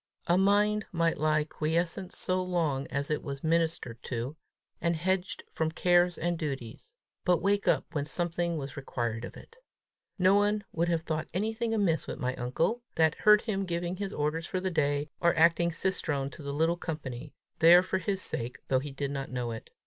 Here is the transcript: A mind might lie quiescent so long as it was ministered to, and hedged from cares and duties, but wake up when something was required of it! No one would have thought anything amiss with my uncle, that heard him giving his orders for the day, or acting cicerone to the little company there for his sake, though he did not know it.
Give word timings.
A 0.25 0.35
mind 0.35 0.87
might 0.91 1.19
lie 1.19 1.43
quiescent 1.43 2.11
so 2.11 2.41
long 2.41 2.87
as 2.87 3.11
it 3.11 3.21
was 3.21 3.43
ministered 3.43 4.01
to, 4.01 4.35
and 4.81 4.95
hedged 4.95 5.43
from 5.51 5.69
cares 5.69 6.17
and 6.17 6.39
duties, 6.39 6.95
but 7.23 7.39
wake 7.39 7.67
up 7.67 7.85
when 7.91 8.05
something 8.05 8.57
was 8.57 8.75
required 8.75 9.23
of 9.25 9.37
it! 9.37 9.57
No 10.17 10.33
one 10.33 10.63
would 10.71 10.87
have 10.87 11.03
thought 11.03 11.27
anything 11.35 11.71
amiss 11.71 12.07
with 12.07 12.17
my 12.17 12.33
uncle, 12.37 12.81
that 12.95 13.13
heard 13.13 13.41
him 13.41 13.63
giving 13.63 13.97
his 13.97 14.11
orders 14.11 14.47
for 14.47 14.59
the 14.59 14.71
day, 14.71 15.11
or 15.19 15.35
acting 15.35 15.71
cicerone 15.71 16.31
to 16.31 16.41
the 16.41 16.51
little 16.51 16.77
company 16.77 17.35
there 17.59 17.83
for 17.83 17.99
his 17.99 18.23
sake, 18.23 18.57
though 18.69 18.79
he 18.79 18.89
did 18.91 19.11
not 19.11 19.29
know 19.29 19.51
it. 19.51 19.69